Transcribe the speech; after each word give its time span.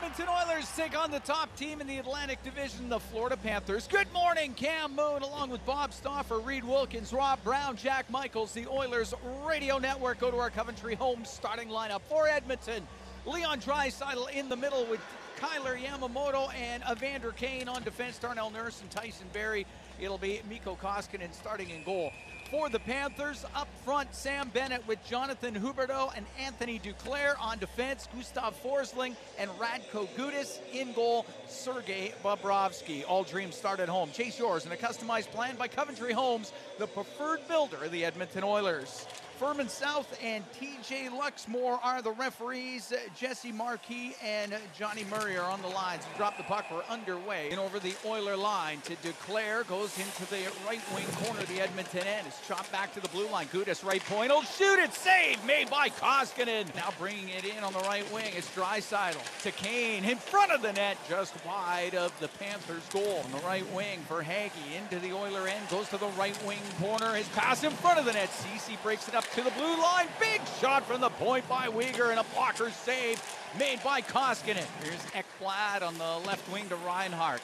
Edmonton 0.00 0.26
Oilers 0.28 0.70
take 0.76 0.96
on 0.96 1.10
the 1.10 1.18
top 1.18 1.54
team 1.56 1.80
in 1.80 1.88
the 1.88 1.98
Atlantic 1.98 2.40
Division, 2.44 2.88
the 2.88 3.00
Florida 3.00 3.36
Panthers. 3.36 3.88
Good 3.88 4.06
morning, 4.12 4.54
Cam 4.54 4.94
Moon, 4.94 5.22
along 5.22 5.50
with 5.50 5.64
Bob 5.66 5.92
Stauffer, 5.92 6.38
Reed 6.38 6.62
Wilkins, 6.62 7.12
Rob 7.12 7.42
Brown, 7.42 7.76
Jack 7.76 8.08
Michaels, 8.08 8.52
the 8.52 8.68
Oilers 8.68 9.12
Radio 9.44 9.78
Network. 9.78 10.20
Go 10.20 10.30
to 10.30 10.36
our 10.36 10.50
Coventry 10.50 10.94
home 10.94 11.24
starting 11.24 11.68
lineup 11.68 12.02
for 12.02 12.28
Edmonton. 12.28 12.86
Leon 13.26 13.60
Draisaitl 13.60 14.30
in 14.30 14.48
the 14.48 14.56
middle 14.56 14.84
with 14.86 15.00
Kailer 15.40 15.76
Yamamoto 15.76 16.54
and 16.54 16.84
Evander 16.88 17.32
Kane 17.32 17.68
on 17.68 17.82
defense. 17.82 18.18
Darnell 18.18 18.50
Nurse 18.50 18.80
and 18.80 18.90
Tyson 18.92 19.26
Barrie. 19.32 19.66
It'll 20.00 20.18
be 20.18 20.40
Mikko 20.48 20.76
Koskinen 20.80 21.32
starting 21.32 21.70
in 21.70 21.82
goal. 21.82 22.12
For 22.50 22.70
the 22.70 22.78
Panthers, 22.78 23.44
up 23.54 23.68
front, 23.84 24.14
Sam 24.14 24.48
Bennett 24.54 24.86
with 24.88 25.04
Jonathan 25.04 25.54
Huberdeau 25.54 26.10
and 26.16 26.24
Anthony 26.40 26.78
Duclair 26.78 27.34
on 27.38 27.58
defense, 27.58 28.08
Gustav 28.14 28.54
Forsling 28.62 29.16
and 29.38 29.50
Radko 29.58 30.08
Gudas 30.16 30.58
in 30.72 30.94
goal, 30.94 31.26
Sergei 31.46 32.14
Bobrovsky. 32.24 33.04
All 33.06 33.22
dreams 33.22 33.54
start 33.54 33.80
at 33.80 33.88
home. 33.88 34.10
Chase 34.12 34.38
yours 34.38 34.64
in 34.64 34.72
a 34.72 34.76
customized 34.76 35.30
plan 35.30 35.56
by 35.56 35.68
Coventry 35.68 36.14
Homes, 36.14 36.52
the 36.78 36.86
preferred 36.86 37.46
builder 37.48 37.84
of 37.84 37.92
the 37.92 38.04
Edmonton 38.04 38.44
Oilers. 38.44 39.06
Furman 39.38 39.68
South 39.68 40.18
and 40.20 40.42
TJ 40.54 41.10
Luxmore 41.10 41.78
are 41.84 42.02
the 42.02 42.10
referees. 42.10 42.92
Jesse 43.16 43.52
Marquis 43.52 44.16
and 44.24 44.52
Johnny 44.76 45.04
Murray 45.04 45.36
are 45.36 45.48
on 45.48 45.62
the 45.62 45.68
lines. 45.68 46.02
Drop 46.16 46.36
the 46.36 46.42
puck. 46.42 46.64
We're 46.72 46.82
underway. 46.90 47.50
And 47.52 47.60
over 47.60 47.78
the 47.78 47.94
Oiler 48.04 48.36
line 48.36 48.80
to 48.80 48.96
Duclair. 48.96 49.64
Goes 49.68 49.96
into 49.96 50.28
the 50.28 50.40
right 50.66 50.82
wing 50.92 51.06
corner 51.22 51.44
the 51.44 51.60
Edmonton 51.60 52.00
end. 52.00 52.26
It's 52.26 52.44
chopped 52.48 52.72
back 52.72 52.92
to 52.94 53.00
the 53.00 53.08
blue 53.10 53.28
line. 53.30 53.46
Gudas 53.46 53.84
right 53.84 54.02
point. 54.06 54.32
Oh, 54.34 54.42
shoot 54.42 54.80
it. 54.80 54.92
Save 54.92 55.44
made 55.44 55.70
by 55.70 55.88
Koskinen. 55.88 56.74
Now 56.74 56.92
bringing 56.98 57.28
it 57.28 57.44
in 57.44 57.62
on 57.62 57.72
the 57.72 57.80
right 57.80 58.12
wing. 58.12 58.32
It's 58.36 58.52
Draisaitl 58.56 59.22
to 59.44 59.52
Kane 59.52 60.04
in 60.04 60.16
front 60.16 60.50
of 60.50 60.62
the 60.62 60.72
net. 60.72 60.96
Just 61.08 61.32
wide 61.46 61.94
of 61.94 62.18
the 62.18 62.26
Panthers 62.26 62.88
goal. 62.88 63.22
On 63.24 63.30
the 63.30 63.46
right 63.46 63.72
wing 63.72 64.00
Verhaeghe. 64.08 64.50
Into 64.76 64.98
the 64.98 65.12
Oiler 65.12 65.46
end. 65.46 65.68
Goes 65.70 65.88
to 65.90 65.96
the 65.96 66.08
right 66.18 66.36
wing 66.44 66.58
corner. 66.80 67.14
His 67.14 67.28
pass 67.28 67.62
in 67.62 67.70
front 67.70 68.00
of 68.00 68.04
the 68.04 68.12
net. 68.12 68.30
Ceci 68.30 68.76
breaks 68.82 69.06
it 69.06 69.14
up 69.14 69.26
to 69.34 69.42
the 69.42 69.50
blue 69.50 69.80
line. 69.80 70.06
Big 70.18 70.40
shot 70.60 70.84
from 70.84 71.00
the 71.00 71.10
point 71.10 71.48
by 71.48 71.68
Weegar 71.68 72.10
and 72.10 72.20
a 72.20 72.24
blocker 72.34 72.70
save 72.70 73.22
made 73.58 73.82
by 73.82 74.00
Koskinen. 74.00 74.66
Here's 74.82 75.02
Ekblad 75.12 75.82
on 75.82 75.98
the 75.98 76.26
left 76.26 76.50
wing 76.52 76.68
to 76.68 76.76
Reinhart. 76.76 77.40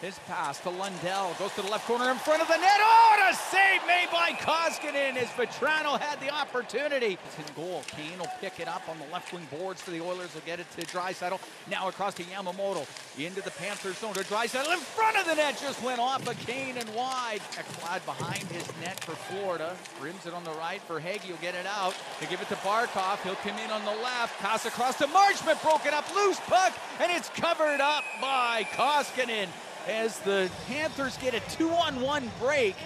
His 0.00 0.16
pass 0.28 0.60
to 0.60 0.70
Lundell 0.70 1.34
goes 1.40 1.52
to 1.54 1.62
the 1.62 1.70
left 1.70 1.84
corner 1.88 2.08
in 2.12 2.16
front 2.18 2.40
of 2.40 2.46
the 2.46 2.56
net. 2.56 2.78
Oh, 2.78 3.16
and 3.18 3.34
a 3.34 3.36
save 3.36 3.84
made 3.84 4.06
by 4.12 4.30
Koskinen 4.30 5.16
as 5.16 5.26
Vatrano 5.30 5.98
had 5.98 6.20
the 6.20 6.30
opportunity. 6.30 7.18
It's 7.26 7.38
in 7.38 7.54
goal. 7.56 7.82
Kane 7.88 8.16
will 8.16 8.30
pick 8.40 8.60
it 8.60 8.68
up 8.68 8.88
on 8.88 8.96
the 9.00 9.12
left 9.12 9.32
wing 9.32 9.48
boards 9.50 9.82
for 9.82 9.90
the 9.90 10.00
Oilers. 10.00 10.32
Will 10.34 10.42
get 10.46 10.60
it 10.60 10.70
to 10.78 10.86
Draisaitl. 10.86 11.40
Now 11.68 11.88
across 11.88 12.14
to 12.14 12.22
Yamamoto 12.22 12.86
into 13.18 13.42
the 13.42 13.50
Panthers 13.50 13.98
zone 13.98 14.14
to 14.14 14.20
Draisaitl 14.20 14.72
in 14.72 14.78
front 14.78 15.18
of 15.18 15.26
the 15.26 15.34
net. 15.34 15.58
Just 15.60 15.82
went 15.82 15.98
off 15.98 16.28
of 16.28 16.38
Kane 16.46 16.76
and 16.78 16.88
wide. 16.94 17.40
Ekblad 17.58 18.04
behind 18.06 18.44
his 18.52 18.68
net 18.80 19.02
for 19.02 19.16
Florida. 19.16 19.76
Rims 20.00 20.26
it 20.26 20.32
on 20.32 20.44
the 20.44 20.52
right 20.52 20.80
Verhaeghe. 20.86 21.28
Will 21.28 21.36
get 21.38 21.56
it 21.56 21.66
out. 21.66 21.94
To 22.20 22.26
give 22.28 22.40
it 22.40 22.48
to 22.50 22.56
Barkov. 22.56 23.20
He'll 23.24 23.34
come 23.36 23.58
in 23.58 23.70
on 23.72 23.84
the 23.84 24.00
left. 24.02 24.38
Pass 24.38 24.64
across 24.64 24.96
to 24.98 25.08
Marchment. 25.08 25.60
Broken 25.60 25.92
up. 25.92 26.04
Loose 26.14 26.38
puck. 26.46 26.72
And 27.00 27.10
it's 27.10 27.30
covered 27.30 27.80
up 27.80 28.04
by 28.20 28.64
Koskinen 28.74 29.48
as 29.88 30.18
the 30.20 30.50
Panthers 30.66 31.16
get 31.18 31.34
a 31.34 31.40
two-on-one 31.50 32.30
break 32.38 32.76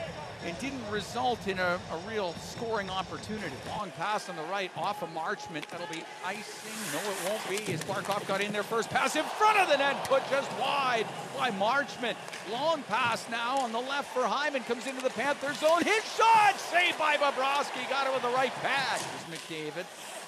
and 0.45 0.59
didn't 0.59 0.83
result 0.91 1.47
in 1.47 1.59
a, 1.59 1.79
a, 1.93 2.09
real 2.09 2.35
scoring 2.41 2.91
opportunity. 2.91 3.55
Long 3.69 3.91
pass 3.93 4.29
on 4.29 4.37
the 4.37 4.43
right 4.45 4.71
off 4.77 5.03
of 5.03 5.09
Marchment. 5.11 5.67
That'll 5.69 5.87
be 5.87 6.03
icing. 6.25 6.73
No, 6.93 6.99
it 6.99 7.31
won't 7.31 7.49
be 7.49 7.73
as 7.73 7.83
Barkov 7.85 8.27
got 8.27 8.41
in 8.41 8.53
there 8.53 8.65
first 8.65 8.91
pass 8.91 9.15
in 9.15 9.25
front 9.25 9.59
of 9.59 9.69
the 9.69 9.77
net, 9.77 10.05
put 10.05 10.23
just 10.31 10.51
wide 10.59 11.07
by 11.37 11.51
Marchment. 11.53 12.17
Long 12.51 12.83
pass 12.85 13.29
now 13.31 13.59
on 13.59 13.73
the 13.73 13.81
left 13.81 14.13
for 14.13 14.23
Hyman. 14.23 14.63
Comes 14.65 14.87
into 14.87 15.03
the 15.03 15.11
Panther 15.11 15.55
zone. 15.55 15.83
His 15.83 16.05
shot! 16.17 16.59
Saved 16.59 16.99
by 16.99 17.17
Bobrovsky. 17.17 17.89
Got 17.89 18.09
it 18.09 18.13
with 18.13 18.23
the 18.23 18.31
right. 18.31 18.53
Here's 18.53 19.41
McDavid. 19.41 20.22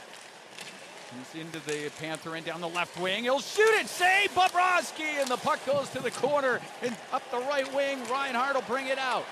Into 1.35 1.59
the 1.67 1.91
Panther 1.99 2.37
and 2.37 2.47
down 2.47 2.61
the 2.61 2.69
left 2.69 2.97
wing. 3.01 3.25
He'll 3.25 3.41
shoot 3.41 3.75
it. 3.81 3.89
Save 3.89 4.31
Bobrovsky. 4.35 5.21
And 5.21 5.29
the 5.29 5.37
puck 5.37 5.65
goes 5.67 5.89
to 5.91 6.01
the 6.01 6.13
corner 6.13 6.61
and 6.83 6.97
up 7.13 7.29
the 7.31 7.39
right 7.39 7.67
wing. 7.75 7.99
Reinhart 8.11 8.55
will 8.55 8.63
bring 8.63 8.87
it 8.87 8.99
out. 8.99 9.25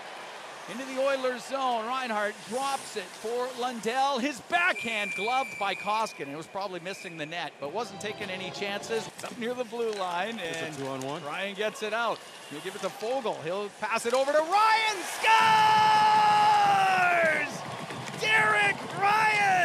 Into 0.70 0.84
the 0.84 1.00
Oilers 1.00 1.44
zone. 1.44 1.86
Reinhart 1.86 2.34
drops 2.48 2.96
it 2.96 3.02
for 3.02 3.48
Lundell. 3.60 4.18
His 4.18 4.40
backhand 4.42 5.12
gloved 5.16 5.50
by 5.58 5.74
Koskinen. 5.74 6.32
It 6.32 6.36
was 6.36 6.46
probably 6.46 6.80
missing 6.80 7.16
the 7.16 7.26
net, 7.26 7.52
but 7.60 7.72
wasn't 7.72 8.00
taking 8.00 8.30
any 8.30 8.50
chances. 8.50 9.06
It's 9.06 9.24
up 9.24 9.36
near 9.38 9.54
the 9.54 9.64
blue 9.64 9.90
line. 9.92 10.38
And 10.38 10.76
two 10.76 10.86
on 10.86 11.00
one. 11.02 11.24
Ryan 11.24 11.54
gets 11.54 11.82
it 11.82 11.92
out. 11.92 12.18
He'll 12.50 12.60
give 12.60 12.76
it 12.76 12.82
to 12.82 12.88
Foegele. 12.88 13.42
He'll 13.44 13.68
pass 13.80 14.06
it 14.06 14.14
over 14.14 14.30
to 14.32 14.38
Ryan. 14.38 14.96
Scores! 15.18 15.32
Derek 18.20 18.76
Ryan! 19.00 19.61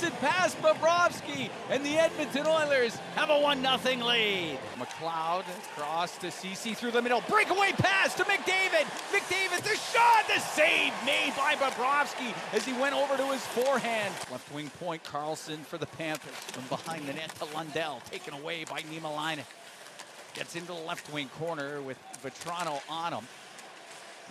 It 0.00 0.12
past 0.20 0.56
Bobrovsky, 0.62 1.50
and 1.68 1.84
the 1.84 1.98
Edmonton 1.98 2.46
Oilers 2.46 2.96
have 3.14 3.30
a 3.30 3.38
1 3.38 3.62
0 3.62 4.06
lead. 4.06 4.58
McLeod 4.78 5.44
across 5.76 6.16
to 6.18 6.30
Ceci 6.30 6.74
through 6.74 6.92
the 6.92 7.02
middle. 7.02 7.22
Breakaway 7.28 7.72
pass 7.72 8.14
to 8.14 8.24
McDavid. 8.24 8.86
McDavid, 9.12 9.62
the 9.62 9.76
shot, 9.76 10.26
the 10.28 10.40
save 10.40 10.92
made 11.04 11.32
by 11.36 11.54
Bobrovsky 11.56 12.32
as 12.52 12.64
he 12.64 12.72
went 12.72 12.94
over 12.94 13.16
to 13.16 13.26
his 13.26 13.44
forehand. 13.48 14.14
Left 14.30 14.52
wing 14.54 14.70
point, 14.80 15.02
Carlson 15.04 15.58
for 15.58 15.78
the 15.78 15.86
Panthers. 15.86 16.34
From 16.34 16.64
behind 16.68 17.06
the 17.06 17.12
net 17.12 17.34
to 17.36 17.44
Lundell, 17.54 18.00
taken 18.10 18.34
away 18.34 18.64
by 18.64 18.80
Niemelainen. 18.82 19.44
Gets 20.34 20.56
into 20.56 20.68
the 20.68 20.74
left 20.74 21.12
wing 21.12 21.28
corner 21.38 21.82
with 21.82 21.98
Vatrano 22.22 22.80
on 22.88 23.12
him. 23.12 23.24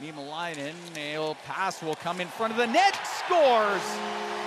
Niemelainen, 0.01 0.73
a 0.97 1.35
pass 1.45 1.83
will 1.83 1.95
come 1.95 2.21
in 2.21 2.27
front 2.27 2.51
of 2.51 2.57
the 2.57 2.65
net, 2.65 2.99
scores! 3.05 3.83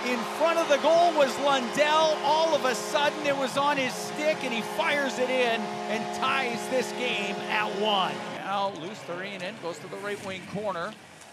In 0.05 0.19
front 0.37 0.59
of 0.59 0.67
the 0.67 0.77
goal 0.77 1.13
was 1.13 1.33
Lundell. 1.39 2.17
All 2.23 2.53
of 2.53 2.65
a 2.65 2.75
sudden 2.75 3.25
it 3.25 3.35
was 3.35 3.57
on 3.57 3.77
his 3.77 3.93
stick 3.93 4.43
and 4.43 4.53
he 4.53 4.61
fires 4.77 5.17
it 5.17 5.29
in 5.29 5.61
and 5.89 6.15
ties 6.17 6.59
this 6.69 6.91
game 6.93 7.35
at 7.49 7.67
one. 7.79 8.13
Now 8.35 8.71
Luostarinen 8.81 9.53
goes 9.63 9.79
to 9.79 9.87
the 9.87 9.95
right 9.97 10.23
wing 10.25 10.41
corner. 10.53 10.91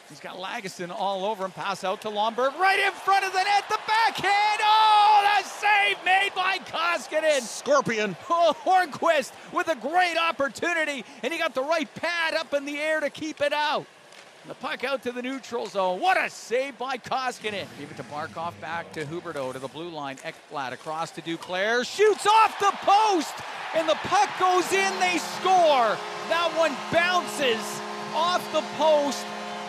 He's 0.09 0.21
got 0.21 0.37
Lagesson 0.37 0.91
all 0.91 1.25
over 1.25 1.45
him. 1.45 1.51
Pass 1.51 1.83
out 1.83 2.01
to 2.03 2.09
Lomberg. 2.09 2.57
Right 2.59 2.79
in 2.79 2.93
front 2.93 3.25
of 3.25 3.33
the 3.33 3.43
net. 3.43 3.65
The 3.69 3.79
backhand. 3.87 4.61
Oh, 4.63 5.41
the 5.43 5.49
save 5.49 5.97
made 6.05 6.31
by 6.35 6.59
Koskinen. 6.59 7.41
Scorpion. 7.41 8.17
Oh, 8.31 8.55
Hornqvist 8.65 9.33
with 9.53 9.69
a 9.69 9.77
great 9.77 10.17
opportunity. 10.17 11.05
And 11.23 11.33
he 11.33 11.39
got 11.39 11.55
the 11.55 11.63
right 11.63 11.93
pad 11.95 12.35
up 12.35 12.55
in 12.55 12.65
the 12.65 12.79
air 12.79 13.01
to 13.01 13.11
keep 13.11 13.41
it 13.41 13.53
out. 13.53 13.87
The 14.49 14.55
puck 14.55 14.83
out 14.83 15.05
to 15.05 15.13
the 15.13 15.23
neutral 15.23 15.67
zone. 15.67 16.01
What 16.01 16.17
a 16.17 16.29
save 16.29 16.77
by 16.77 16.97
Koskinen. 16.97 17.65
Give 17.79 17.91
it 17.91 17.97
to 17.97 18.03
Barkov 18.05 18.61
back 18.61 18.93
to 18.93 19.05
Huberdeau 19.05 19.53
to 19.53 19.61
the 19.61 19.69
blue 19.69 19.89
line. 19.89 20.17
Ekblad 20.17 20.73
across 20.73 21.13
to 21.13 21.23
Duclair. 21.23 21.87
Shoots 21.87 22.27
off 22.27 22.59
the 22.59 22.73
post. 22.81 23.35
And 23.75 23.89
the 23.89 23.95
puck 23.95 24.29
goes 24.41 24.73
in. 24.73 24.99
They 24.99 25.19
score. 25.19 25.97
That 26.29 26.53
one 26.57 26.75
bounces 26.91 27.81
off 28.15 28.43
the 28.53 28.63
post. 28.77 29.25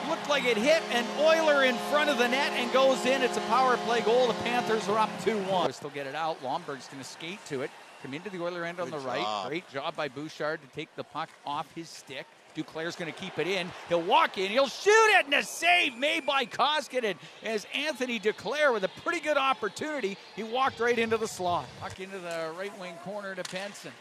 Looked 0.10 0.28
like 0.28 0.46
it 0.46 0.58
hit 0.58 0.82
an 0.92 1.06
Oiler 1.20 1.64
in 1.66 1.76
front 1.92 2.10
of 2.10 2.18
the 2.18 2.28
net 2.28 2.52
and 2.54 2.72
goes 2.74 3.06
in. 3.06 3.22
It's 3.22 3.38
a 3.38 3.42
power 3.42 3.78
play 3.78 4.02
goal. 4.02 4.28
The 4.28 4.34
Panthers 4.42 4.90
are 4.90 4.98
up 4.98 5.10
2-1. 5.22 5.72
Still 5.74 5.92
get 5.92 6.08
it 6.08 6.16
out. 6.16 6.42
Lomberg's 6.44 6.88
going 6.88 7.02
to 7.02 7.08
skate 7.08 7.40
to 7.46 7.62
it. 7.62 7.70
Come 8.02 8.16
into 8.16 8.32
the 8.32 8.44
Oiler 8.44 8.66
end 8.66 8.80
on 8.80 8.90
Good 8.90 9.00
the 9.00 9.06
right. 9.06 9.46
Great 9.48 9.70
job 9.70 9.96
by 9.96 10.10
Bouchard 10.10 10.62
to 10.62 10.68
take 10.76 10.94
the 10.96 11.04
puck 11.04 11.30
off 11.46 11.68
his 11.76 11.88
stick. 11.88 12.26
Duclair's 12.56 12.96
going 12.96 13.12
to 13.12 13.20
keep 13.20 13.40
it 13.40 13.48
in. 13.48 13.72
He'll 13.90 14.02
walk 14.02 14.38
in. 14.38 14.50
He'll 14.50 14.68
shoot 14.68 15.18
it, 15.18 15.26
and 15.26 15.34
a 15.34 15.44
save 15.44 15.98
made 15.98 16.26
by 16.26 16.46
Koskinen 16.46 17.16
as 17.44 17.66
Anthony 17.74 18.20
Duclair 18.20 18.74
with 18.74 18.84
a 18.84 18.90
pretty 19.04 19.20
good 19.20 19.38
opportunity. 19.38 20.18
He 20.36 20.44
walked 20.44 20.80
right 20.80 20.98
into 20.98 21.18
the 21.18 21.28
slot. 21.28 21.66
Puck 21.80 22.00
into 22.00 22.20
the 22.20 22.52
right 22.58 22.78
wing 22.80 22.96
corner 23.04 23.36
to 23.36 23.44
Benson. 23.52 23.92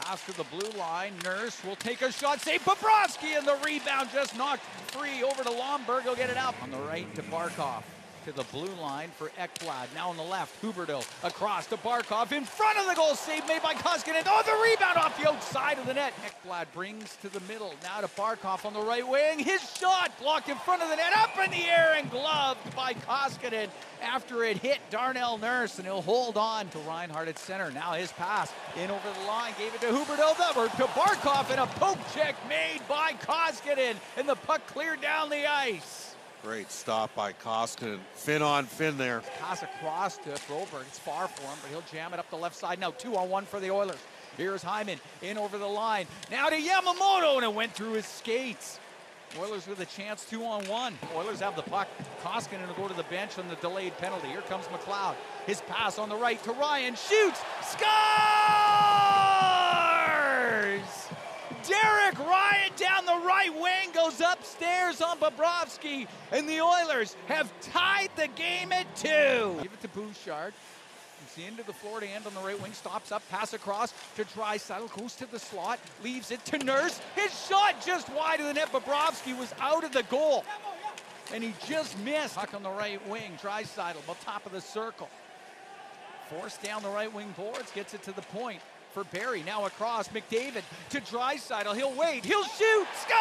Pass 0.00 0.24
to 0.26 0.36
the 0.36 0.44
blue 0.44 0.70
line. 0.78 1.12
Nurse 1.22 1.62
will 1.64 1.76
take 1.76 2.02
a 2.02 2.10
shot. 2.10 2.40
Save 2.40 2.64
Bobrovsky, 2.64 3.38
and 3.38 3.46
the 3.46 3.56
rebound 3.64 4.08
just 4.12 4.36
knocked 4.36 4.64
free 4.90 5.22
over 5.22 5.44
to 5.44 5.50
Lomberg. 5.50 6.02
He'll 6.02 6.16
get 6.16 6.30
it 6.30 6.36
out. 6.36 6.54
On 6.62 6.70
the 6.70 6.78
right 6.78 7.12
to 7.14 7.22
Barkov 7.22 7.84
to 8.24 8.32
the 8.32 8.44
blue 8.44 8.72
line 8.80 9.10
for 9.16 9.28
Ekblad. 9.38 9.86
Now 9.94 10.08
on 10.08 10.16
the 10.16 10.22
left, 10.22 10.60
Huberdeau 10.62 11.04
across 11.22 11.66
to 11.66 11.76
Barkov 11.76 12.32
in 12.32 12.44
front 12.44 12.78
of 12.78 12.86
the 12.86 12.94
goal. 12.94 13.14
Save 13.14 13.46
made 13.46 13.62
by 13.62 13.74
Koskinen. 13.74 14.22
Oh, 14.26 14.42
the 14.44 14.70
rebound 14.70 14.96
off 14.96 15.20
the 15.20 15.28
outside 15.28 15.78
of 15.78 15.86
the 15.86 15.94
net. 15.94 16.14
Ekblad 16.24 16.66
brings 16.72 17.16
to 17.16 17.28
the 17.28 17.40
middle. 17.40 17.74
Now 17.82 18.00
to 18.00 18.08
Barkov 18.08 18.64
on 18.64 18.72
the 18.72 18.80
right 18.80 19.06
wing. 19.06 19.38
His 19.38 19.60
shot 19.78 20.12
blocked 20.18 20.48
in 20.48 20.56
front 20.56 20.82
of 20.82 20.88
the 20.88 20.96
net. 20.96 21.12
Up 21.16 21.38
in 21.44 21.50
the 21.50 21.66
air 21.66 21.94
and 21.96 22.10
gloved 22.10 22.74
by 22.74 22.94
Koskinen 22.94 23.68
after 24.02 24.44
it 24.44 24.56
hit 24.56 24.78
Darnell 24.90 25.36
Nurse. 25.36 25.78
And 25.78 25.86
he'll 25.86 26.02
hold 26.02 26.38
on 26.38 26.68
to 26.68 26.78
Reinhart 26.78 27.28
at 27.28 27.38
center. 27.38 27.70
Now 27.70 27.92
his 27.92 28.10
pass 28.12 28.52
in 28.82 28.90
over 28.90 29.20
the 29.20 29.26
line. 29.26 29.52
Gave 29.58 29.74
it 29.74 29.80
to 29.82 29.88
Huberdeau. 29.88 30.34
Over 30.50 30.68
to 30.76 30.84
Barkov 30.84 31.50
and 31.50 31.60
a 31.60 31.66
poke 31.66 31.98
check 32.14 32.36
made 32.48 32.80
by 32.88 33.12
Koskinen. 33.22 33.96
And 34.16 34.28
the 34.28 34.36
puck 34.36 34.66
cleared 34.66 35.02
down 35.02 35.28
the 35.28 35.46
ice. 35.46 36.03
Great 36.44 36.70
stop 36.70 37.14
by 37.14 37.32
Koskinen. 37.32 37.98
Finn 38.12 38.42
on 38.42 38.66
Finn 38.66 38.98
there. 38.98 39.22
Pass 39.40 39.62
across 39.62 40.18
to 40.18 40.28
Broberg. 40.46 40.82
It's 40.82 40.98
far 40.98 41.26
for 41.26 41.40
him, 41.40 41.56
but 41.62 41.70
he'll 41.70 41.84
jam 41.90 42.12
it 42.12 42.18
up 42.18 42.28
the 42.28 42.36
left 42.36 42.54
side 42.54 42.78
now. 42.78 42.90
Two 42.90 43.16
on 43.16 43.30
one 43.30 43.46
for 43.46 43.60
the 43.60 43.70
Oilers. 43.70 43.96
Here's 44.36 44.62
Hyman 44.62 44.98
in 45.22 45.38
over 45.38 45.56
the 45.56 45.66
line. 45.66 46.06
Now 46.30 46.50
to 46.50 46.56
Yamamoto, 46.56 47.36
and 47.36 47.44
it 47.44 47.54
went 47.54 47.72
through 47.72 47.94
his 47.94 48.04
skates. 48.04 48.78
Oilers 49.38 49.66
with 49.66 49.80
a 49.80 49.86
chance, 49.86 50.26
two 50.28 50.44
on 50.44 50.68
one. 50.68 50.98
Oilers 51.16 51.40
have 51.40 51.56
the 51.56 51.62
puck. 51.62 51.88
Koskinen 52.22 52.66
will 52.68 52.74
go 52.74 52.88
to 52.88 52.94
the 52.94 53.04
bench 53.04 53.38
on 53.38 53.48
the 53.48 53.56
delayed 53.56 53.96
penalty. 53.96 54.28
Here 54.28 54.42
comes 54.42 54.66
McLeod. 54.66 55.14
His 55.46 55.62
pass 55.62 55.98
on 55.98 56.10
the 56.10 56.16
right 56.16 56.42
to 56.44 56.52
Ryan. 56.52 56.94
Shoots! 56.94 57.40
Scores! 57.62 59.23
Derek 62.14 62.28
Ryan 62.28 62.72
down 62.76 63.06
the 63.06 63.26
right 63.26 63.52
wing 63.52 63.90
goes 63.92 64.20
upstairs 64.20 65.00
on 65.00 65.18
Bobrovsky, 65.18 66.06
and 66.32 66.48
the 66.48 66.60
Oilers 66.60 67.16
have 67.26 67.52
tied 67.60 68.10
the 68.16 68.28
game 68.28 68.72
at 68.72 68.94
two. 68.96 69.58
Give 69.62 69.72
it 69.72 69.80
to 69.82 69.88
Bouchard. 69.88 70.52
He's 71.34 71.48
into 71.48 71.62
the 71.62 71.72
Florida 71.72 72.06
end 72.08 72.26
on 72.26 72.34
the 72.34 72.40
right 72.40 72.60
wing, 72.60 72.72
stops 72.72 73.10
up, 73.10 73.22
pass 73.30 73.54
across 73.54 73.94
to 74.16 74.24
Draisaitl, 74.24 74.96
goes 74.98 75.14
to 75.16 75.30
the 75.30 75.38
slot, 75.38 75.78
leaves 76.02 76.30
it 76.30 76.44
to 76.46 76.58
Nurse. 76.58 77.00
His 77.16 77.32
shot 77.46 77.84
just 77.84 78.12
wide 78.12 78.40
of 78.40 78.46
the 78.46 78.54
net. 78.54 78.70
Bobrovsky 78.70 79.36
was 79.38 79.52
out 79.60 79.84
of 79.84 79.92
the 79.92 80.02
goal, 80.04 80.44
and 81.32 81.42
he 81.42 81.54
just 81.66 81.98
missed. 82.00 82.36
Puck 82.36 82.54
on 82.54 82.62
the 82.62 82.70
right 82.70 83.06
wing, 83.08 83.38
Draisaitl, 83.42 84.04
about 84.04 84.20
top 84.20 84.46
of 84.46 84.52
the 84.52 84.60
circle. 84.60 85.08
Forced 86.28 86.62
down 86.62 86.82
the 86.82 86.88
right 86.88 87.12
wing 87.12 87.34
boards, 87.36 87.70
gets 87.72 87.94
it 87.94 88.02
to 88.02 88.12
the 88.12 88.22
point 88.22 88.60
for 88.94 89.04
Barrie. 89.04 89.42
Now 89.42 89.66
across, 89.66 90.08
McDavid 90.08 90.62
to 90.90 91.00
Draisaitl. 91.00 91.74
He'll 91.74 91.92
wait, 91.94 92.24
he'll 92.24 92.44
shoot, 92.44 92.86
scores! 92.94 93.16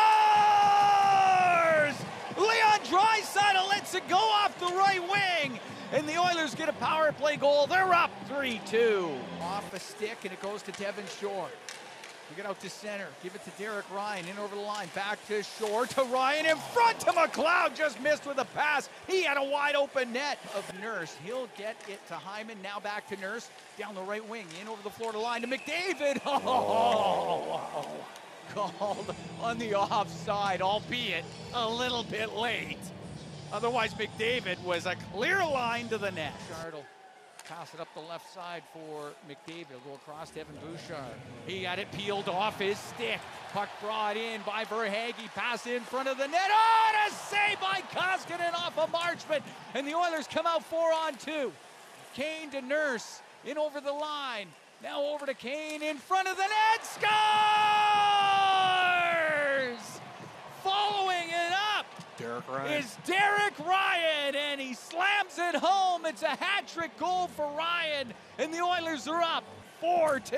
Leon 2.38 2.80
Draisaitl 2.86 3.68
lets 3.70 3.96
it 3.96 4.08
go 4.08 4.18
off 4.18 4.58
the 4.60 4.68
right 4.68 5.02
wing, 5.02 5.60
and 5.92 6.08
the 6.08 6.18
Oilers 6.18 6.54
get 6.54 6.70
a 6.70 6.74
power 6.74 7.12
play 7.12 7.38
goal. 7.38 7.66
They're 7.66 7.92
up 7.92 8.12
3-2. 8.30 9.18
Off 9.42 9.70
the 9.72 9.80
stick, 9.80 10.20
and 10.24 10.32
it 10.32 10.42
goes 10.42 10.62
to 10.64 10.72
Devin 10.74 11.06
Shore. 11.20 11.50
Get 12.36 12.46
out 12.46 12.60
to 12.62 12.70
center. 12.70 13.08
Give 13.22 13.36
it 13.36 13.44
to 13.46 13.52
Derek 13.62 13.90
Ryan. 13.94 14.28
In 14.28 14.38
over 14.38 14.56
the 14.56 14.62
line. 14.62 14.90
Back 14.96 15.26
to 15.28 15.44
Shore. 15.44 15.86
To 15.86 16.04
Ryan. 16.04 16.46
In 16.48 16.58
front 16.58 17.00
to 17.02 17.12
McLeod. 17.12 17.76
Just 17.76 18.02
missed 18.02 18.26
with 18.26 18.38
a 18.40 18.46
pass. 18.46 18.90
He 19.08 19.24
had 19.24 19.38
a 19.38 19.44
wide 19.44 19.76
open 19.76 20.14
net 20.14 20.40
of 20.56 20.80
Nurse. 20.82 21.16
He'll 21.26 21.50
get 21.58 21.76
it 21.88 22.06
to 22.08 22.16
Hyman. 22.16 22.58
Now 22.64 22.80
back 22.80 23.08
to 23.10 23.18
Nurse. 23.18 23.50
Down 23.78 23.96
the 23.96 24.02
right 24.02 24.28
wing. 24.28 24.46
In 24.62 24.68
over 24.68 24.82
the 24.82 24.90
Florida 24.90 25.20
line 25.20 25.42
to 25.42 25.48
McDavid. 25.48 26.22
Oh, 26.36 27.88
called 28.54 29.16
on 29.42 29.58
the 29.58 29.74
offside, 29.74 30.62
albeit 30.62 31.26
a 31.54 31.70
little 31.70 32.04
bit 32.04 32.34
late. 32.34 32.78
Otherwise, 33.52 33.94
McDavid 33.94 34.62
was 34.64 34.86
a 34.86 34.96
clear 35.14 35.40
line 35.40 35.88
to 35.90 35.98
the 35.98 36.12
net. 36.12 36.34
Pass 37.48 37.74
it 37.74 37.82
up 37.82 37.90
the 37.94 38.00
left 38.00 38.34
side 38.34 38.64
for 38.72 39.12
McDavid. 39.30 39.84
Go 39.86 39.96
across 39.96 40.30
to 40.32 40.40
Evan 40.40 40.56
Bouchard. 40.62 41.18
He 41.46 41.64
got 41.64 41.78
it 41.78 41.92
peeled 41.92 42.30
off 42.30 42.58
his 42.58 42.78
stick. 42.78 43.20
Puck 43.52 43.68
brought 43.82 44.16
in 44.16 44.40
by 44.46 44.64
Verhaeghe. 44.64 45.28
Pass 45.36 45.68
in 45.68 45.82
front 45.82 46.08
of 46.08 46.18
the 46.18 46.28
net. 46.28 46.50
Oh, 46.50 46.92
and 46.94 47.12
a 47.12 47.16
save 47.16 47.60
by 47.60 47.82
Koskinen 47.92 48.54
off 48.54 48.78
of 48.78 48.90
Marchment. 48.94 49.42
And 49.74 49.86
the 49.86 49.94
Oilers 49.94 50.26
come 50.28 50.48
out 50.48 50.64
four 50.64 50.94
on 50.94 51.16
two. 51.16 51.52
Kane 52.14 52.50
to 52.52 52.62
Nurse. 52.62 53.22
In 53.46 53.58
over 53.58 53.82
the 53.82 53.92
line. 53.92 54.48
Now 54.82 55.04
over 55.04 55.26
to 55.26 55.34
Kane 55.34 55.84
in 55.84 55.98
front 55.98 56.30
of 56.30 56.38
the 56.38 56.44
net. 56.44 56.86
Scores! 56.86 57.04
Following 60.64 61.28
it 61.28 61.54
up 61.78 61.86
Derek 62.34 62.50
Ryan. 62.50 62.84
is 62.84 62.98
Derek 63.06 63.60
Ryan, 63.60 64.36
and 64.36 64.60
he 64.62 64.74
slams 64.74 65.38
it 65.38 65.56
home. 65.56 66.06
It's 66.06 66.24
a 66.24 66.30
hat 66.30 66.68
trick 66.68 66.98
goal 66.98 67.28
for 67.28 67.46
Ryan, 67.56 68.12
and 68.40 68.52
the 68.52 68.60
Oilers 68.60 69.08
are 69.08 69.22
up 69.22 69.44
4 69.80 70.20
2. 70.20 70.36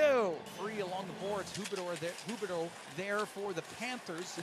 Three 0.59 0.81
along 0.81 1.06
the 1.07 1.25
boards. 1.25 1.53
Huberdeau 1.57 1.97
there, 2.01 2.12
there 2.97 3.25
for 3.25 3.53
the 3.53 3.62
Panthers. 3.80 4.38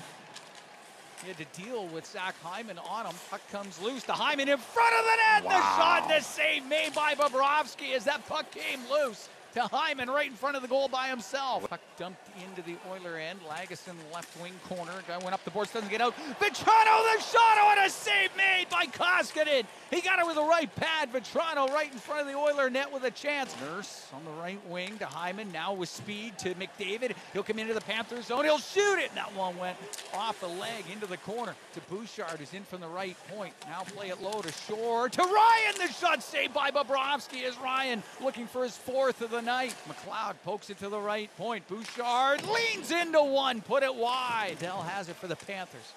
He 1.22 1.28
had 1.28 1.36
to 1.36 1.62
deal 1.62 1.86
with 1.88 2.06
Zach 2.06 2.34
Hyman 2.42 2.78
on 2.78 3.06
him. 3.06 3.14
Puck 3.30 3.42
comes 3.52 3.80
loose 3.82 4.02
to 4.04 4.12
Hyman 4.12 4.48
in 4.48 4.58
front 4.58 4.94
of 4.94 5.04
the 5.04 5.16
net. 5.16 5.42
The 5.42 5.76
shot 5.76 6.10
and 6.10 6.20
the 6.20 6.24
save 6.24 6.64
made 6.66 6.94
by 6.94 7.14
Bobrovsky 7.14 7.94
as 7.94 8.04
that 8.04 8.26
puck 8.26 8.50
came 8.50 8.80
loose 8.90 9.28
to 9.54 9.62
Hyman 9.62 10.08
right 10.08 10.28
in 10.28 10.34
front 10.34 10.56
of 10.56 10.62
the 10.62 10.68
goal 10.68 10.88
by 10.88 11.08
himself. 11.08 11.68
Puck 11.68 11.80
dumped 11.98 12.26
into 12.42 12.62
the 12.62 12.76
Oiler 12.90 13.18
end. 13.18 13.38
Lagesson 13.48 13.94
left 14.12 14.40
wing 14.40 14.52
corner. 14.66 14.92
Guy 15.06 15.18
went 15.18 15.34
up 15.34 15.44
the 15.44 15.50
boards, 15.50 15.72
doesn't 15.72 15.90
get 15.90 16.00
out. 16.00 16.14
Vatrano 16.40 17.16
the 17.16 17.22
shot 17.22 17.56
oh, 17.58 17.74
on 17.76 17.84
a 17.84 17.90
save 17.90 18.30
made 18.36 18.66
by 18.70 18.86
Koskinen. 18.86 19.64
He 19.90 20.00
got 20.00 20.18
it 20.18 20.26
with 20.26 20.36
the 20.36 20.42
right 20.42 20.74
pad. 20.76 21.12
Vatrano 21.12 21.68
right 21.68 21.92
in 21.92 21.98
front 21.98 22.22
of 22.22 22.26
the 22.26 22.34
Oiler 22.34 22.70
net 22.70 22.90
with 22.90 23.04
a 23.04 23.10
chance. 23.10 23.54
Nurse 23.60 24.06
on 24.14 24.24
the 24.24 24.30
right 24.42 24.58
wing 24.68 24.96
to 24.98 25.06
Hyman. 25.06 25.52
Now 25.52 25.74
with 25.74 25.90
speed 25.90 26.38
to 26.38 26.54
McDavid. 26.54 27.14
He'll 27.34 27.42
come 27.42 27.58
into 27.58 27.74
the 27.74 27.82
Panthers 27.82 28.26
zone. 28.26 28.44
He'll 28.44 28.58
shoot 28.58 28.98
it. 29.00 29.14
That 29.14 29.34
one 29.36 29.58
went 29.58 29.76
off 30.14 30.40
the 30.40 30.48
leg 30.48 30.84
into 30.90 31.06
the 31.06 31.18
corner 31.18 31.54
to 31.74 31.80
Bouchard, 31.82 32.38
who's 32.38 32.54
in 32.54 32.64
from 32.64 32.80
the 32.80 32.88
right 32.88 33.16
point. 33.28 33.52
Now 33.66 33.82
play 33.82 34.08
it 34.08 34.22
low 34.22 34.40
to 34.40 34.52
Shore 34.66 35.10
to 35.10 35.22
Ryan. 35.22 35.74
The 35.76 35.92
shot 35.92 36.22
saved 36.22 36.54
by 36.54 36.70
Bobrovsky 36.70 37.42
as 37.44 37.56
Ryan 37.58 38.02
looking 38.22 38.46
for 38.46 38.62
his 38.62 38.76
fourth 38.76 39.20
of 39.20 39.30
the 39.30 39.41
night. 39.44 39.74
McLeod 39.88 40.34
pokes 40.44 40.70
it 40.70 40.78
to 40.78 40.88
the 40.88 40.98
right 40.98 41.34
point. 41.36 41.66
Bouchard 41.68 42.46
leans 42.46 42.90
into 42.90 43.22
one, 43.22 43.60
put 43.60 43.82
it 43.82 43.94
wide. 43.94 44.56
Dell 44.58 44.82
has 44.82 45.08
it 45.08 45.16
for 45.16 45.26
the 45.26 45.36
Panthers. 45.36 45.92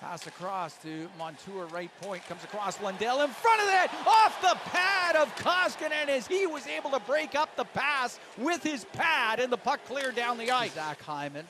Pass 0.00 0.26
across 0.26 0.76
to 0.78 1.08
Montour, 1.18 1.66
right 1.66 1.90
point, 2.02 2.26
comes 2.28 2.44
across 2.44 2.80
Lundell 2.82 3.22
in 3.22 3.30
front 3.30 3.60
of 3.60 3.66
that, 3.68 3.88
off 4.06 4.38
the 4.42 4.58
pad 4.70 5.16
of 5.16 5.34
Koskinen 5.36 6.08
as 6.08 6.26
he 6.26 6.46
was 6.46 6.66
able 6.66 6.90
to 6.90 7.00
break 7.00 7.34
up 7.34 7.56
the 7.56 7.64
pass 7.64 8.20
with 8.36 8.62
his 8.62 8.84
pad, 8.92 9.40
and 9.40 9.50
the 9.50 9.56
puck 9.56 9.80
cleared 9.86 10.14
down 10.14 10.36
the 10.36 10.50
ice. 10.50 10.74
Zach 10.74 11.00
Hyman 11.00 11.46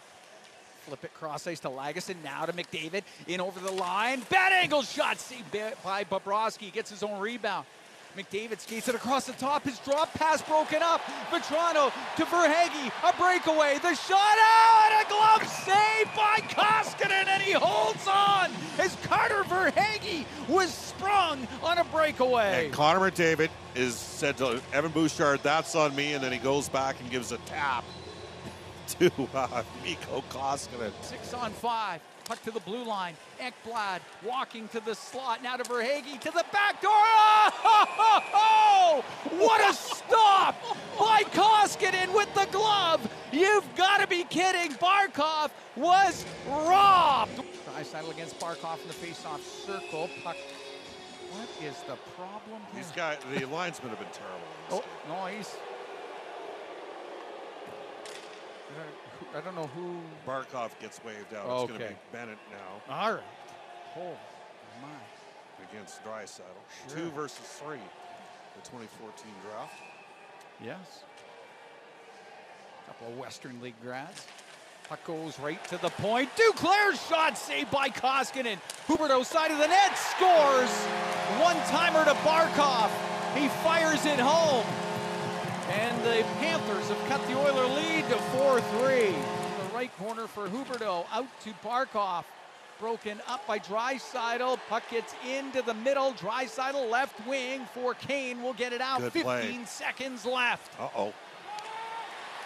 Flip 0.85 1.03
it 1.03 1.15
cross 1.15 1.47
ice 1.47 1.61
to 1.61 1.69
Lagesson. 1.69 2.17
Now 2.23 2.45
to 2.45 2.53
McDavid. 2.53 3.05
In 3.27 3.41
over 3.41 3.59
the 3.59 3.73
line. 3.73 4.23
Bad 4.29 4.53
angle 4.53 4.83
shot. 4.83 5.17
By 5.83 6.05
Bobrovsky. 6.05 6.71
Gets 6.71 6.91
his 6.91 7.03
own 7.03 7.19
rebound. 7.19 7.65
McDavid 8.17 8.61
skates 8.61 8.89
it 8.89 8.95
across 8.95 9.27
the 9.27 9.33
top. 9.35 9.65
His 9.65 9.79
drop 9.81 10.13
pass 10.15 10.41
broken 10.43 10.83
up. 10.83 11.01
Vatrano 11.31 11.93
to 12.17 12.25
Verhaeghe. 12.25 12.93
A 13.09 13.17
breakaway. 13.17 13.79
The 13.83 13.95
shot 13.95 14.37
out. 14.39 15.05
A 15.05 15.09
glove 15.09 15.49
save 15.49 16.07
by 16.15 16.39
Koskinen. 16.49 17.27
And 17.27 17.43
he 17.43 17.53
holds 17.53 18.07
on 18.07 18.51
as 18.79 18.97
Carter 19.03 19.43
Verhaeghe 19.45 20.25
was 20.49 20.73
sprung 20.73 21.47
on 21.63 21.79
a 21.79 21.85
breakaway. 21.85 22.67
And 22.67 22.75
Connor 22.75 23.11
McDavid 23.11 23.51
is 23.75 23.97
said 23.97 24.37
to 24.39 24.61
Evan 24.73 24.93
Bouchard, 24.93 25.41
that's 25.43 25.75
on 25.75 25.95
me, 25.97 26.15
and 26.15 26.23
then 26.23 26.33
he 26.33 26.39
goes 26.39 26.69
back 26.69 27.01
and 27.01 27.11
gives 27.11 27.33
a 27.33 27.39
tap 27.39 27.85
to 29.01 29.11
uh, 29.35 29.63
Mikko 29.83 30.23
Koskinen. 30.31 30.93
Six 31.03 31.35
on 31.35 31.51
five. 31.53 32.01
Puck 32.25 32.43
to 32.45 32.51
the 32.51 32.61
blue 32.61 32.85
line. 32.85 33.15
Ekblad 33.41 34.01
walking 34.25 34.69
to 34.69 34.81
the 34.81 34.95
slot. 34.95 35.43
Now 35.43 35.57
to 35.57 35.65
Verhaeghe 35.65 36.19
to 36.21 36.31
the 36.31 36.45
back 36.53 36.81
door. 36.81 36.93
Oh, 37.37 37.51
ho, 37.51 37.85
ho, 37.97 38.21
ho! 38.33 39.05
What 39.39 39.61
a 39.71 39.75
stop 39.75 40.57
by 40.99 41.23
Koskinen 41.25 42.15
with 42.15 42.33
the 42.35 42.47
glove. 42.51 43.01
You've 43.33 43.67
got 43.75 44.01
to 44.01 44.07
be 44.07 44.25
kidding. 44.25 44.73
Barkov 44.75 45.51
was 45.77 46.25
robbed. 46.49 47.43
Draisaitl 47.67 48.11
against 48.11 48.39
Barkov 48.39 48.81
in 48.81 48.89
the 48.89 48.95
face-off 48.95 49.43
circle. 49.67 50.09
Puck. 50.23 50.37
What 51.33 51.49
is 51.63 51.77
the 51.89 51.97
problem 52.17 52.63
here? 52.73 52.83
These 52.83 52.93
guys, 52.93 53.19
the 53.35 53.45
linesmen 53.47 53.91
have 53.91 53.99
been 53.99 54.09
terrible. 54.13 54.47
Oh, 54.71 54.85
no, 55.09 55.27
he's. 55.27 55.51
I 59.37 59.41
don't 59.41 59.55
know 59.55 59.67
who. 59.75 59.93
game. 59.93 60.03
Barkov 60.27 60.71
gets 60.81 61.03
waved 61.05 61.35
out. 61.35 61.47
It's 61.63 61.71
going 61.71 61.81
to 61.81 61.89
be 61.89 61.95
Bennett 62.13 62.39
now 62.51 62.95
All 62.95 63.13
right. 63.13 63.23
Oh, 63.97 64.17
my. 64.83 65.65
against 65.71 66.03
Draisaitl. 66.05 66.43
Sure. 66.89 66.97
Two 66.99 67.11
versus 67.11 67.39
three, 67.63 67.79
the 68.57 68.63
2014 68.63 69.27
draft. 69.43 69.75
Yes. 70.63 71.03
A 72.85 72.87
Couple 72.89 73.09
of 73.09 73.19
Western 73.19 73.61
League 73.61 73.75
grads. 73.83 74.27
Puck 74.89 75.03
goes 75.05 75.39
right 75.41 75.63
to 75.69 75.79
the 75.81 75.89
point. 75.91 76.29
Duclair's 76.37 77.01
shot 77.09 77.39
saved 77.39 77.71
by 77.71 77.89
Koskinen. 77.89 78.59
Huberdeau 78.87 79.25
side 79.25 79.51
of 79.51 79.59
the 79.59 79.67
net 79.67 79.97
scores. 79.97 80.71
One 81.41 81.57
timer 81.69 82.05
to 82.05 82.13
Barkov. 82.21 82.91
He 83.35 83.49
fires 83.65 84.05
it 84.05 84.19
home. 84.21 84.67
And 85.71 85.97
the 86.05 86.23
Panthers 86.39 86.89
have 86.89 86.94
cut 87.09 87.27
the 87.27 87.39
Oiler 87.39 87.67
lead 87.67 88.05
to 88.09 88.17
4-3. 88.17 89.15
The 89.69 89.75
right 89.75 89.91
corner 89.99 90.27
for 90.27 90.49
Huberdeau 90.49 91.07
out 91.13 91.29
to 91.43 91.51
Barkov. 91.65 92.25
Broken 92.81 93.21
up 93.29 93.47
by 93.47 93.59
Draisaitl. 93.59 94.59
Puck 94.69 94.83
gets 94.91 95.15
into 95.29 95.63
the 95.63 95.75
middle. 95.75 96.13
Draisaitl 96.15 96.91
left 96.91 97.25
wing 97.27 97.67
for 97.73 97.95
Kane. 97.95 98.43
will 98.43 98.53
get 98.53 98.73
it 98.73 98.81
out. 98.81 99.01
Good 99.01 99.13
15 99.13 99.25
play. 99.25 99.65
seconds 99.65 100.25
left. 100.25 100.73
Uh 100.81 100.89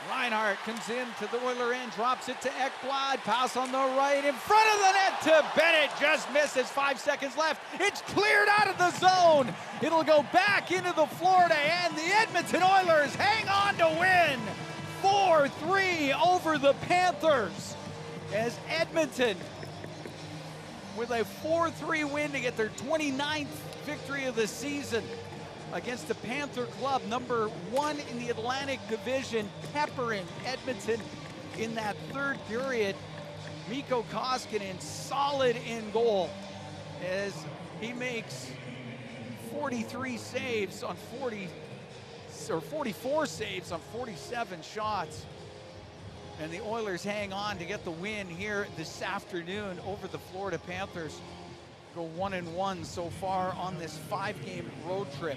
Reinhart 0.09 0.57
comes 0.65 0.89
in 0.89 1.07
to 1.19 1.31
the 1.31 1.45
Oiler 1.45 1.75
end, 1.75 1.93
drops 1.93 2.29
it 2.29 2.41
to 2.41 2.49
Ekblad, 2.49 3.19
pass 3.25 3.57
on 3.57 3.71
the 3.71 3.79
right, 3.79 4.25
in 4.25 4.35
front 4.35 4.69
of 4.73 4.79
the 4.81 4.93
net 4.93 5.21
to 5.23 5.59
Bennett, 5.59 5.91
just 6.01 6.33
misses, 6.33 6.69
five 6.69 6.99
seconds 6.99 7.37
left. 7.37 7.61
It's 7.79 8.01
cleared 8.03 8.49
out 8.49 8.69
of 8.69 8.79
the 8.79 8.91
zone. 8.93 9.55
It'll 9.83 10.05
go 10.05 10.25
back 10.33 10.73
into 10.73 10.93
the 10.95 11.07
Florida, 11.07 11.57
and 11.57 11.95
the 11.95 12.07
Edmonton 12.15 12.63
Oilers 12.63 13.15
hang 13.17 13.49
on 13.49 13.75
to 13.77 14.01
win 14.01 14.41
4 15.03 15.49
3 15.49 16.13
over 16.15 16.57
the 16.57 16.73
Panthers 16.75 17.77
as 18.35 18.59
Edmonton 18.69 19.37
with 20.97 21.11
a 21.11 21.25
4 21.25 21.71
3 21.71 22.05
win 22.05 22.33
to 22.33 22.41
get 22.41 22.57
their 22.57 22.71
29th 22.71 23.47
victory 23.85 24.25
of 24.25 24.37
the 24.37 24.47
season 24.47 25.05
against 25.73 26.09
the 26.09 26.15
Panther 26.17 26.67
Club, 26.67 27.03
number 27.09 27.49
one 27.71 27.99
in 28.11 28.19
the 28.19 28.31
Atlantic 28.31 28.81
Division, 28.89 29.49
peppering 29.73 30.27
Edmonton 30.47 31.01
in 31.59 31.75
that 31.75 31.97
third 32.13 32.39
period. 32.49 32.97
Mikko 33.69 34.03
Koskinen 34.11 34.81
solid 34.81 35.57
in 35.69 35.91
goal 35.91 36.31
as 37.07 37.35
he 37.81 37.93
makes 37.93 38.51
43 39.53 40.17
saves 40.17 40.83
on 40.83 40.97
40 41.19 41.49
or 42.51 42.61
44 42.63 43.27
saves 43.27 43.73
on 43.73 43.81
47 43.93 44.63
shots. 44.63 45.27
And 46.41 46.51
the 46.53 46.61
Oilers 46.63 47.03
hang 47.03 47.33
on 47.33 47.59
to 47.59 47.65
get 47.65 47.85
the 47.85 47.91
win 47.91 48.27
here 48.29 48.67
this 48.77 49.03
afternoon 49.03 49.79
over 49.87 50.07
the 50.07 50.19
Florida 50.19 50.59
Panthers. 50.59 51.21
Go 51.99 52.05
one 52.15 52.35
and 52.35 52.55
one 52.55 52.85
so 52.85 53.11
far 53.11 53.53
on 53.59 53.77
this 53.81 53.99
five 54.09 54.37
game 54.47 54.71
road 54.87 55.09
trip. 55.19 55.37